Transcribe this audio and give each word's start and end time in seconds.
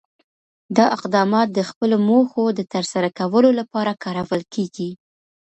دا 0.77 0.85
اقدامات 0.97 1.47
د 1.53 1.59
خپلو 1.69 1.95
موخو 2.07 2.43
د 2.57 2.59
ترسره 2.73 3.09
کولو 3.19 3.49
لپاره 3.59 3.91
کارول 4.03 4.41
کېږي. 4.53 4.89